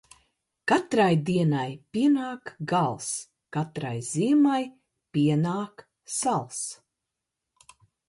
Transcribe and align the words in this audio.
Katrai 0.69 1.17
dienai 1.27 1.69
pien?k 1.97 2.55
gals. 2.73 3.07
Katrai 3.59 3.95
ziemai 4.11 4.61
pien?k 5.13 5.89
sals. 6.19 6.61